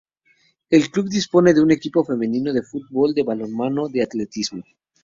El 0.71 0.89
club 0.89 1.09
dispone 1.09 1.53
de 1.53 1.61
un 1.61 1.69
equipo 1.69 2.03
femenino 2.03 2.51
de 2.53 2.63
fútbol, 2.63 3.13
de 3.13 3.21
balonmano, 3.21 3.87
de 3.87 4.01
atletismo. 4.01 4.63